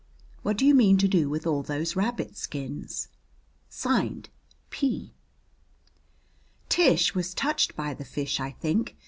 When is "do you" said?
0.57-0.73